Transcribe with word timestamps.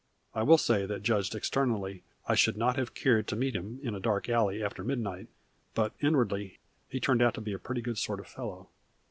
I 0.33 0.41
will 0.41 0.57
say 0.57 0.87
that 0.87 1.03
judged 1.03 1.35
externally 1.35 2.01
I 2.27 2.33
should 2.33 2.57
not 2.57 2.75
have 2.75 2.95
cared 2.95 3.27
to 3.27 3.35
meet 3.35 3.55
him 3.55 3.79
in 3.83 3.93
a 3.93 3.99
dark 3.99 4.29
alley 4.29 4.63
after 4.63 4.83
midnight; 4.83 5.27
but 5.75 5.93
inwardly 5.99 6.57
he 6.89 6.99
turned 6.99 7.21
out 7.21 7.35
to 7.35 7.41
be 7.41 7.53
a 7.53 7.59
pretty 7.59 7.83
good 7.83 7.99
sort 7.99 8.19
of 8.19 8.25
fellow. 8.25 8.69